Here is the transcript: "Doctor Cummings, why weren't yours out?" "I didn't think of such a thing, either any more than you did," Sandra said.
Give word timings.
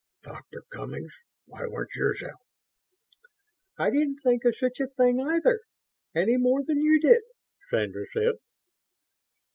"Doctor 0.23 0.63
Cummings, 0.73 1.13
why 1.45 1.67
weren't 1.67 1.91
yours 1.95 2.23
out?" 2.23 2.39
"I 3.77 3.91
didn't 3.91 4.17
think 4.23 4.43
of 4.45 4.55
such 4.57 4.79
a 4.79 4.87
thing, 4.87 5.19
either 5.19 5.59
any 6.15 6.37
more 6.37 6.63
than 6.63 6.81
you 6.81 6.99
did," 6.99 7.21
Sandra 7.69 8.05
said. 8.11 8.33